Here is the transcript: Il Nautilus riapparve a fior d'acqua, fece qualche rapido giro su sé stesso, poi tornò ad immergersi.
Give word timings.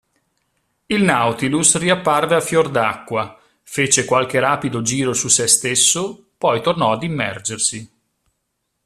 Il 0.87 1.03
Nautilus 1.03 1.77
riapparve 1.77 2.33
a 2.33 2.41
fior 2.41 2.71
d'acqua, 2.71 3.39
fece 3.61 4.03
qualche 4.03 4.39
rapido 4.39 4.81
giro 4.81 5.13
su 5.13 5.27
sé 5.27 5.45
stesso, 5.45 6.31
poi 6.39 6.59
tornò 6.59 6.93
ad 6.93 7.03
immergersi. 7.03 7.87